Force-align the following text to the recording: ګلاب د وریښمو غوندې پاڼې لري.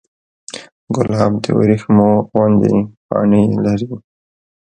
ګلاب 0.95 1.31
د 1.43 1.45
وریښمو 1.57 2.09
غوندې 2.31 2.75
پاڼې 3.07 3.43
لري. 3.65 3.89